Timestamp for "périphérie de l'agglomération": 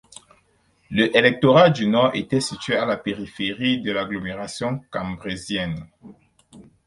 2.97-4.81